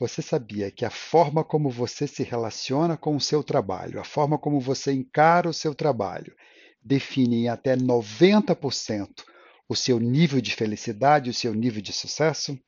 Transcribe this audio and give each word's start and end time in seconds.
Você 0.00 0.22
sabia 0.22 0.70
que 0.70 0.86
a 0.86 0.88
forma 0.88 1.44
como 1.44 1.68
você 1.68 2.06
se 2.06 2.22
relaciona 2.22 2.96
com 2.96 3.14
o 3.14 3.20
seu 3.20 3.44
trabalho, 3.44 4.00
a 4.00 4.04
forma 4.04 4.38
como 4.38 4.58
você 4.58 4.94
encara 4.94 5.46
o 5.46 5.52
seu 5.52 5.74
trabalho, 5.74 6.34
define 6.82 7.42
em 7.42 7.48
até 7.50 7.76
90% 7.76 9.22
o 9.68 9.76
seu 9.76 10.00
nível 10.00 10.40
de 10.40 10.54
felicidade, 10.54 11.28
o 11.28 11.34
seu 11.34 11.52
nível 11.52 11.82
de 11.82 11.92
sucesso? 11.92 12.58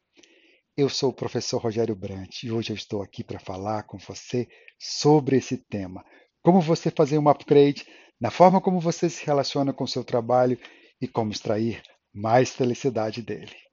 Eu 0.76 0.90
sou 0.90 1.08
o 1.08 1.14
professor 1.14 1.56
Rogério 1.56 1.96
Brant 1.96 2.42
e 2.42 2.52
hoje 2.52 2.70
eu 2.70 2.76
estou 2.76 3.00
aqui 3.00 3.24
para 3.24 3.40
falar 3.40 3.84
com 3.84 3.96
você 3.96 4.46
sobre 4.78 5.38
esse 5.38 5.56
tema. 5.56 6.04
Como 6.42 6.60
você 6.60 6.90
fazer 6.90 7.16
um 7.16 7.30
upgrade 7.30 7.86
na 8.20 8.30
forma 8.30 8.60
como 8.60 8.78
você 8.78 9.08
se 9.08 9.24
relaciona 9.24 9.72
com 9.72 9.84
o 9.84 9.88
seu 9.88 10.04
trabalho 10.04 10.58
e 11.00 11.08
como 11.08 11.32
extrair 11.32 11.82
mais 12.12 12.50
felicidade 12.50 13.22
dele. 13.22 13.71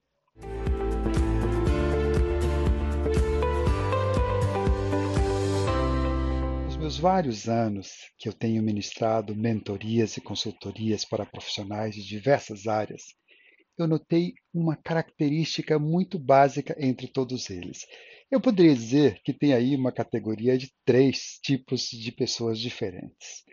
Nos 6.80 6.98
vários 6.98 7.46
anos 7.46 8.10
que 8.16 8.26
eu 8.26 8.32
tenho 8.32 8.62
ministrado 8.62 9.36
mentorias 9.36 10.16
e 10.16 10.20
consultorias 10.20 11.04
para 11.04 11.26
profissionais 11.26 11.94
de 11.94 12.02
diversas 12.02 12.66
áreas, 12.66 13.02
eu 13.76 13.86
notei 13.86 14.32
uma 14.52 14.74
característica 14.74 15.78
muito 15.78 16.18
básica 16.18 16.74
entre 16.78 17.06
todos 17.06 17.50
eles. 17.50 17.86
Eu 18.30 18.40
poderia 18.40 18.74
dizer 18.74 19.20
que 19.22 19.34
tem 19.34 19.52
aí 19.52 19.76
uma 19.76 19.92
categoria 19.92 20.56
de 20.56 20.72
três 20.82 21.38
tipos 21.42 21.82
de 21.82 22.10
pessoas 22.10 22.58
diferentes. 22.58 23.44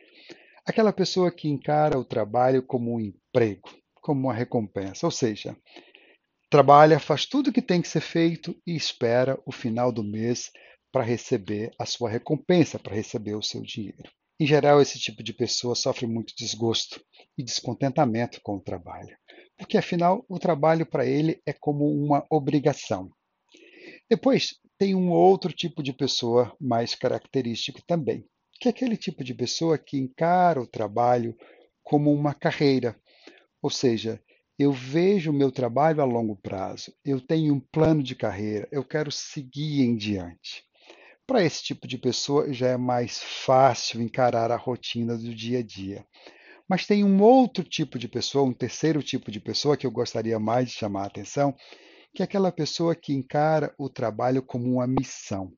Aquela 0.66 0.94
pessoa 0.94 1.30
que 1.30 1.50
encara 1.50 2.00
o 2.00 2.06
trabalho 2.06 2.64
como 2.64 2.96
um 2.96 3.00
emprego, 3.00 3.70
como 3.96 4.22
uma 4.22 4.34
recompensa, 4.34 5.06
ou 5.06 5.12
seja, 5.12 5.54
trabalha, 6.50 6.98
faz 6.98 7.26
tudo 7.26 7.50
o 7.50 7.54
que 7.54 7.62
tem 7.62 7.82
que 7.82 7.90
ser 7.90 8.02
feito 8.02 8.56
e 8.66 8.74
espera 8.74 9.38
o 9.46 9.52
final 9.52 9.92
do 9.92 10.02
mês 10.02 10.50
para 10.98 11.06
receber 11.06 11.72
a 11.78 11.86
sua 11.86 12.10
recompensa, 12.10 12.80
para 12.80 12.96
receber 12.96 13.36
o 13.36 13.44
seu 13.44 13.62
dinheiro. 13.62 14.10
Em 14.40 14.48
geral, 14.48 14.82
esse 14.82 14.98
tipo 14.98 15.22
de 15.22 15.32
pessoa 15.32 15.76
sofre 15.76 16.08
muito 16.08 16.34
desgosto 16.36 17.00
e 17.38 17.44
descontentamento 17.44 18.42
com 18.42 18.56
o 18.56 18.60
trabalho, 18.60 19.16
porque 19.56 19.78
afinal 19.78 20.26
o 20.28 20.40
trabalho 20.40 20.88
para 20.88 21.06
ele 21.06 21.40
é 21.46 21.54
como 21.54 21.86
uma 21.86 22.26
obrigação. 22.32 23.12
Depois, 24.10 24.56
tem 24.76 24.96
um 24.96 25.12
outro 25.12 25.54
tipo 25.54 25.84
de 25.84 25.94
pessoa 25.94 26.52
mais 26.60 26.96
característico 26.96 27.80
também, 27.86 28.26
que 28.60 28.68
é 28.68 28.72
aquele 28.72 28.98
tipo 28.98 29.24
de 29.24 29.36
pessoa 29.36 29.78
que 29.78 30.00
encara 30.00 30.60
o 30.60 30.66
trabalho 30.66 31.38
como 31.84 32.12
uma 32.12 32.34
carreira, 32.34 33.00
ou 33.62 33.70
seja, 33.70 34.20
eu 34.58 34.72
vejo 34.74 35.30
o 35.30 35.34
meu 35.34 35.52
trabalho 35.52 36.02
a 36.02 36.06
longo 36.06 36.36
prazo, 36.36 36.92
eu 37.06 37.22
tenho 37.22 37.54
um 37.54 37.60
plano 37.60 38.02
de 38.02 38.16
carreira, 38.16 38.68
eu 38.72 38.84
quero 38.84 39.12
seguir 39.12 39.84
em 39.84 39.96
diante. 39.96 40.67
Para 41.28 41.44
esse 41.44 41.62
tipo 41.62 41.86
de 41.86 41.98
pessoa 41.98 42.54
já 42.54 42.70
é 42.70 42.78
mais 42.78 43.20
fácil 43.20 44.02
encarar 44.02 44.50
a 44.50 44.56
rotina 44.56 45.18
do 45.18 45.36
dia 45.36 45.60
a 45.60 45.62
dia. 45.62 46.06
Mas 46.70 46.88
tem 46.88 47.04
um 47.04 47.22
outro 47.22 47.66
tipo 47.66 48.00
de 48.00 48.08
pessoa, 48.08 48.48
um 48.48 48.54
terceiro 48.54 49.04
tipo 49.04 49.30
de 49.30 49.42
pessoa 49.42 49.76
que 49.76 49.86
eu 49.86 49.92
gostaria 49.92 50.40
mais 50.40 50.70
de 50.70 50.76
chamar 50.76 51.04
a 51.04 51.08
atenção, 51.08 51.54
que 52.16 52.22
é 52.22 52.26
aquela 52.26 52.50
pessoa 52.50 52.96
que 52.96 53.14
encara 53.14 53.76
o 53.78 53.90
trabalho 53.90 54.42
como 54.42 54.72
uma 54.76 54.88
missão. 54.88 55.52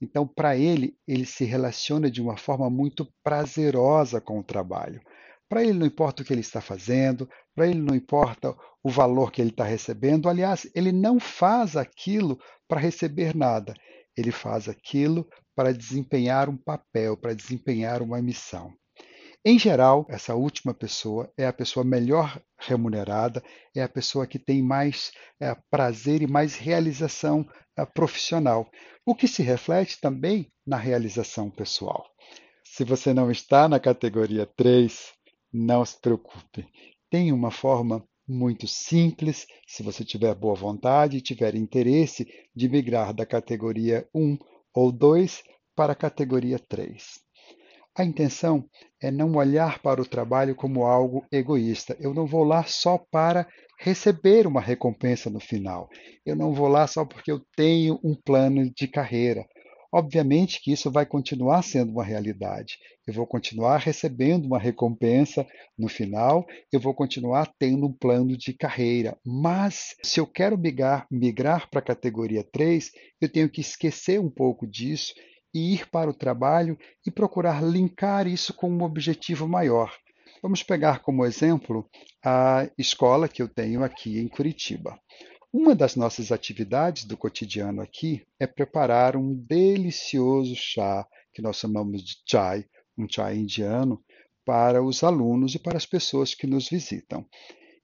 Então, 0.00 0.24
para 0.24 0.56
ele, 0.56 0.96
ele 1.06 1.26
se 1.26 1.44
relaciona 1.44 2.08
de 2.08 2.22
uma 2.22 2.36
forma 2.36 2.70
muito 2.70 3.12
prazerosa 3.24 4.20
com 4.20 4.38
o 4.38 4.44
trabalho. 4.44 5.00
Para 5.48 5.64
ele 5.64 5.74
não 5.74 5.86
importa 5.86 6.22
o 6.22 6.24
que 6.24 6.32
ele 6.32 6.42
está 6.42 6.60
fazendo, 6.60 7.28
para 7.56 7.66
ele 7.66 7.80
não 7.80 7.94
importa 7.94 8.56
o 8.84 8.88
valor 8.88 9.32
que 9.32 9.40
ele 9.40 9.50
está 9.50 9.64
recebendo. 9.64 10.28
Aliás, 10.28 10.64
ele 10.76 10.92
não 10.92 11.18
faz 11.18 11.76
aquilo 11.76 12.38
para 12.68 12.80
receber 12.80 13.34
nada. 13.34 13.74
Ele 14.16 14.30
faz 14.30 14.68
aquilo 14.68 15.28
para 15.54 15.72
desempenhar 15.72 16.48
um 16.48 16.56
papel, 16.56 17.16
para 17.16 17.34
desempenhar 17.34 18.02
uma 18.02 18.20
missão. 18.20 18.72
Em 19.44 19.58
geral, 19.58 20.06
essa 20.08 20.36
última 20.36 20.72
pessoa 20.72 21.32
é 21.36 21.46
a 21.46 21.52
pessoa 21.52 21.84
melhor 21.84 22.40
remunerada, 22.60 23.42
é 23.74 23.82
a 23.82 23.88
pessoa 23.88 24.24
que 24.24 24.38
tem 24.38 24.62
mais 24.62 25.10
é, 25.40 25.56
prazer 25.68 26.22
e 26.22 26.28
mais 26.28 26.54
realização 26.54 27.44
é, 27.76 27.84
profissional, 27.84 28.70
o 29.04 29.16
que 29.16 29.26
se 29.26 29.42
reflete 29.42 30.00
também 30.00 30.48
na 30.64 30.76
realização 30.76 31.50
pessoal. 31.50 32.06
Se 32.64 32.84
você 32.84 33.12
não 33.12 33.32
está 33.32 33.68
na 33.68 33.80
categoria 33.80 34.46
3, 34.56 35.12
não 35.52 35.84
se 35.84 36.00
preocupe. 36.00 36.66
Tem 37.10 37.32
uma 37.32 37.50
forma 37.50 38.02
muito 38.26 38.66
simples, 38.66 39.46
se 39.66 39.82
você 39.82 40.04
tiver 40.04 40.34
boa 40.34 40.54
vontade 40.54 41.16
e 41.16 41.22
tiver 41.22 41.54
interesse 41.54 42.26
de 42.54 42.68
migrar 42.68 43.12
da 43.12 43.26
categoria 43.26 44.06
1 44.14 44.38
ou 44.74 44.92
2 44.92 45.42
para 45.74 45.92
a 45.92 45.96
categoria 45.96 46.58
3. 46.58 47.20
A 47.94 48.04
intenção 48.04 48.64
é 49.02 49.10
não 49.10 49.34
olhar 49.34 49.78
para 49.80 50.00
o 50.00 50.08
trabalho 50.08 50.54
como 50.54 50.84
algo 50.84 51.26
egoísta. 51.30 51.94
Eu 52.00 52.14
não 52.14 52.26
vou 52.26 52.42
lá 52.42 52.64
só 52.64 52.96
para 52.96 53.46
receber 53.78 54.46
uma 54.46 54.62
recompensa 54.62 55.28
no 55.28 55.40
final. 55.40 55.90
Eu 56.24 56.34
não 56.34 56.54
vou 56.54 56.68
lá 56.68 56.86
só 56.86 57.04
porque 57.04 57.30
eu 57.30 57.40
tenho 57.54 58.00
um 58.02 58.14
plano 58.14 58.70
de 58.74 58.88
carreira. 58.88 59.46
Obviamente 59.92 60.58
que 60.62 60.72
isso 60.72 60.90
vai 60.90 61.04
continuar 61.04 61.62
sendo 61.62 61.92
uma 61.92 62.02
realidade. 62.02 62.78
Eu 63.06 63.12
vou 63.12 63.26
continuar 63.26 63.76
recebendo 63.76 64.46
uma 64.46 64.58
recompensa 64.58 65.46
no 65.78 65.86
final, 65.86 66.46
eu 66.72 66.80
vou 66.80 66.94
continuar 66.94 67.52
tendo 67.58 67.86
um 67.86 67.92
plano 67.92 68.36
de 68.36 68.54
carreira. 68.54 69.18
Mas 69.24 69.94
se 70.02 70.18
eu 70.18 70.26
quero 70.26 70.56
migrar, 70.56 71.06
migrar 71.10 71.68
para 71.68 71.80
a 71.80 71.84
categoria 71.84 72.42
3, 72.42 72.90
eu 73.20 73.28
tenho 73.28 73.50
que 73.50 73.60
esquecer 73.60 74.18
um 74.18 74.30
pouco 74.30 74.66
disso 74.66 75.12
e 75.54 75.74
ir 75.74 75.90
para 75.90 76.08
o 76.08 76.14
trabalho 76.14 76.78
e 77.06 77.10
procurar 77.10 77.62
linkar 77.62 78.26
isso 78.26 78.54
com 78.54 78.70
um 78.70 78.82
objetivo 78.82 79.46
maior. 79.46 79.94
Vamos 80.42 80.62
pegar 80.62 81.00
como 81.00 81.24
exemplo 81.26 81.86
a 82.24 82.68
escola 82.78 83.28
que 83.28 83.42
eu 83.42 83.48
tenho 83.48 83.84
aqui 83.84 84.18
em 84.18 84.26
Curitiba. 84.26 84.98
Uma 85.52 85.74
das 85.74 85.96
nossas 85.96 86.32
atividades 86.32 87.04
do 87.04 87.14
cotidiano 87.14 87.82
aqui 87.82 88.26
é 88.40 88.46
preparar 88.46 89.16
um 89.16 89.34
delicioso 89.34 90.56
chá 90.56 91.06
que 91.30 91.42
nós 91.42 91.56
chamamos 91.56 92.02
de 92.02 92.16
chai, 92.26 92.64
um 92.96 93.06
chai 93.06 93.36
indiano, 93.36 94.02
para 94.46 94.82
os 94.82 95.04
alunos 95.04 95.54
e 95.54 95.58
para 95.58 95.76
as 95.76 95.84
pessoas 95.84 96.34
que 96.34 96.46
nos 96.46 96.70
visitam. 96.70 97.26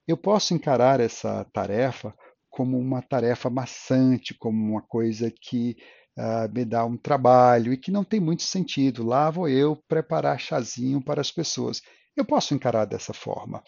Eu 0.06 0.16
posso 0.16 0.54
encarar 0.54 0.98
essa 0.98 1.44
tarefa 1.52 2.14
como 2.48 2.78
uma 2.78 3.02
tarefa 3.02 3.50
maçante, 3.50 4.32
como 4.32 4.72
uma 4.72 4.80
coisa 4.80 5.30
que 5.30 5.76
uh, 6.16 6.50
me 6.50 6.64
dá 6.64 6.86
um 6.86 6.96
trabalho 6.96 7.70
e 7.70 7.76
que 7.76 7.90
não 7.90 8.02
tem 8.02 8.18
muito 8.18 8.44
sentido. 8.44 9.04
Lá 9.04 9.30
vou 9.30 9.46
eu 9.46 9.76
preparar 9.86 10.40
chazinho 10.40 11.04
para 11.04 11.20
as 11.20 11.30
pessoas. 11.30 11.82
Eu 12.16 12.24
posso 12.24 12.54
encarar 12.54 12.86
dessa 12.86 13.12
forma. 13.12 13.62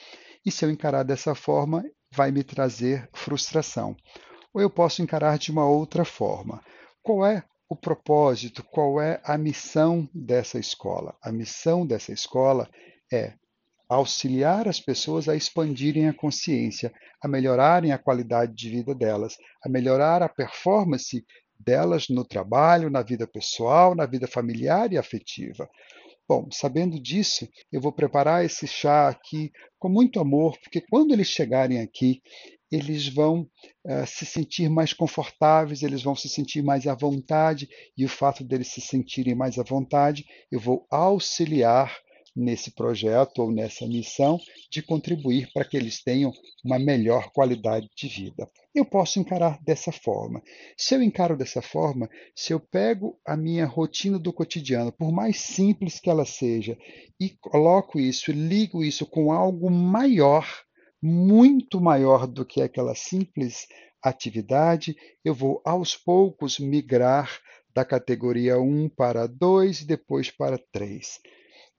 E 0.44 0.50
se 0.50 0.64
eu 0.64 0.70
encarar 0.70 1.02
dessa 1.02 1.34
forma, 1.34 1.84
vai 2.12 2.30
me 2.30 2.42
trazer 2.42 3.08
frustração. 3.12 3.96
Ou 4.52 4.60
eu 4.60 4.70
posso 4.70 5.02
encarar 5.02 5.38
de 5.38 5.50
uma 5.50 5.66
outra 5.66 6.04
forma. 6.04 6.62
Qual 7.02 7.24
é 7.24 7.44
o 7.68 7.76
propósito, 7.76 8.64
qual 8.64 9.00
é 9.00 9.20
a 9.24 9.38
missão 9.38 10.08
dessa 10.12 10.58
escola? 10.58 11.16
A 11.22 11.30
missão 11.30 11.86
dessa 11.86 12.12
escola 12.12 12.68
é 13.12 13.34
auxiliar 13.88 14.68
as 14.68 14.80
pessoas 14.80 15.28
a 15.28 15.34
expandirem 15.34 16.08
a 16.08 16.14
consciência, 16.14 16.92
a 17.22 17.28
melhorarem 17.28 17.92
a 17.92 17.98
qualidade 17.98 18.54
de 18.54 18.70
vida 18.70 18.94
delas, 18.94 19.36
a 19.64 19.68
melhorar 19.68 20.22
a 20.22 20.28
performance 20.28 21.24
delas 21.58 22.08
no 22.08 22.24
trabalho, 22.24 22.88
na 22.88 23.02
vida 23.02 23.26
pessoal, 23.26 23.94
na 23.94 24.06
vida 24.06 24.26
familiar 24.26 24.92
e 24.92 24.98
afetiva. 24.98 25.68
Bom, 26.30 26.46
sabendo 26.52 27.00
disso, 27.00 27.48
eu 27.72 27.80
vou 27.80 27.90
preparar 27.90 28.44
esse 28.44 28.64
chá 28.64 29.08
aqui 29.08 29.50
com 29.80 29.88
muito 29.88 30.20
amor, 30.20 30.56
porque 30.60 30.80
quando 30.80 31.10
eles 31.10 31.26
chegarem 31.26 31.80
aqui, 31.80 32.22
eles 32.70 33.08
vão 33.08 33.40
uh, 33.84 34.06
se 34.06 34.24
sentir 34.24 34.70
mais 34.70 34.92
confortáveis, 34.92 35.82
eles 35.82 36.04
vão 36.04 36.14
se 36.14 36.28
sentir 36.28 36.62
mais 36.62 36.86
à 36.86 36.94
vontade, 36.94 37.68
e 37.98 38.04
o 38.04 38.08
fato 38.08 38.44
deles 38.44 38.68
se 38.68 38.80
sentirem 38.80 39.34
mais 39.34 39.58
à 39.58 39.64
vontade, 39.64 40.24
eu 40.52 40.60
vou 40.60 40.86
auxiliar 40.88 41.98
nesse 42.34 42.70
projeto 42.72 43.40
ou 43.40 43.50
nessa 43.50 43.86
missão 43.86 44.38
de 44.70 44.82
contribuir 44.82 45.50
para 45.52 45.64
que 45.64 45.76
eles 45.76 46.02
tenham 46.02 46.32
uma 46.64 46.78
melhor 46.78 47.30
qualidade 47.32 47.88
de 47.96 48.08
vida. 48.08 48.48
Eu 48.74 48.84
posso 48.84 49.18
encarar 49.18 49.58
dessa 49.62 49.90
forma. 49.90 50.42
Se 50.76 50.94
eu 50.94 51.02
encaro 51.02 51.36
dessa 51.36 51.60
forma, 51.60 52.08
se 52.34 52.52
eu 52.52 52.60
pego 52.60 53.18
a 53.26 53.36
minha 53.36 53.66
rotina 53.66 54.18
do 54.18 54.32
cotidiano, 54.32 54.92
por 54.92 55.10
mais 55.10 55.38
simples 55.38 55.98
que 55.98 56.08
ela 56.08 56.24
seja, 56.24 56.78
e 57.18 57.30
coloco 57.40 57.98
isso, 57.98 58.30
ligo 58.30 58.84
isso 58.84 59.04
com 59.06 59.32
algo 59.32 59.70
maior, 59.70 60.46
muito 61.02 61.80
maior 61.80 62.26
do 62.26 62.44
que 62.44 62.62
aquela 62.62 62.94
simples 62.94 63.66
atividade, 64.02 64.96
eu 65.24 65.34
vou 65.34 65.60
aos 65.64 65.96
poucos 65.96 66.58
migrar 66.58 67.40
da 67.74 67.84
categoria 67.84 68.58
1 68.58 68.88
para 68.90 69.26
2 69.26 69.82
e 69.82 69.86
depois 69.86 70.30
para 70.30 70.58
3. 70.72 71.20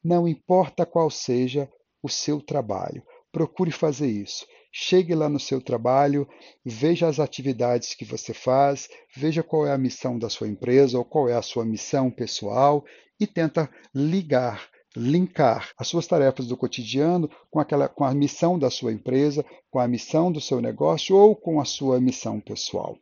Não 0.04 0.28
importa 0.28 0.86
qual 0.86 1.10
seja 1.10 1.70
o 2.02 2.10
seu 2.10 2.42
trabalho, 2.42 3.04
procure 3.32 3.72
fazer 3.72 4.08
isso. 4.08 4.46
chegue 4.72 5.14
lá 5.14 5.28
no 5.28 5.40
seu 5.40 5.62
trabalho, 5.62 6.28
veja 6.66 7.08
as 7.08 7.20
atividades 7.20 7.94
que 7.94 8.06
você 8.06 8.34
faz, 8.34 8.88
veja 9.14 9.44
qual 9.44 9.68
é 9.68 9.74
a 9.74 9.78
missão 9.78 10.18
da 10.18 10.30
sua 10.30 10.48
empresa 10.48 10.98
ou 10.98 11.04
qual 11.04 11.28
é 11.28 11.34
a 11.34 11.42
sua 11.42 11.66
missão 11.66 12.10
pessoal 12.10 12.86
e 13.20 13.28
tenta 13.28 13.70
ligar, 13.94 14.70
linkar 14.96 15.72
as 15.78 15.88
suas 15.88 16.08
tarefas 16.08 16.48
do 16.48 16.56
cotidiano 16.56 17.30
com 17.50 17.60
aquela 17.60 17.90
com 17.90 18.06
a 18.06 18.14
missão 18.14 18.58
da 18.58 18.70
sua 18.70 18.94
empresa, 18.94 19.46
com 19.70 19.80
a 19.80 19.88
missão 19.88 20.32
do 20.32 20.40
seu 20.40 20.62
negócio 20.62 21.16
ou 21.16 21.36
com 21.36 21.60
a 21.60 21.66
sua 21.66 22.00
missão 22.00 22.40
pessoal. 22.40 22.98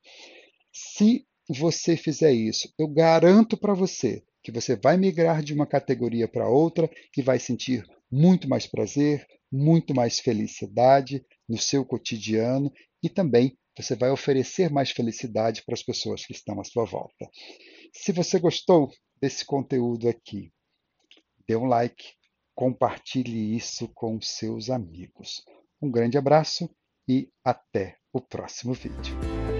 Se 0.73 1.25
você 1.47 1.95
fizer 1.95 2.31
isso, 2.31 2.71
eu 2.77 2.87
garanto 2.87 3.55
para 3.55 3.73
você 3.73 4.23
que 4.49 4.59
você 4.59 4.75
vai 4.75 4.97
migrar 4.97 5.43
de 5.43 5.53
uma 5.53 5.67
categoria 5.67 6.27
para 6.27 6.49
outra 6.49 6.89
e 7.15 7.21
vai 7.21 7.39
sentir 7.39 7.85
muito 8.11 8.49
mais 8.49 8.65
prazer, 8.65 9.25
muito 9.51 9.93
mais 9.93 10.19
felicidade 10.19 11.23
no 11.47 11.57
seu 11.57 11.85
cotidiano 11.85 12.71
e 13.03 13.09
também 13.09 13.57
você 13.77 13.95
vai 13.95 14.09
oferecer 14.09 14.69
mais 14.71 14.91
felicidade 14.91 15.63
para 15.63 15.73
as 15.73 15.83
pessoas 15.83 16.25
que 16.25 16.33
estão 16.33 16.59
à 16.59 16.63
sua 16.63 16.83
volta. 16.83 17.29
Se 17.93 18.11
você 18.11 18.39
gostou 18.39 18.91
desse 19.21 19.45
conteúdo 19.45 20.09
aqui, 20.09 20.51
dê 21.47 21.55
um 21.55 21.65
like, 21.65 22.13
compartilhe 22.55 23.55
isso 23.55 23.87
com 23.93 24.19
seus 24.19 24.69
amigos. 24.69 25.43
Um 25.81 25.89
grande 25.89 26.17
abraço 26.17 26.69
e 27.07 27.29
até 27.43 27.97
o 28.11 28.19
próximo 28.19 28.73
vídeo. 28.73 29.58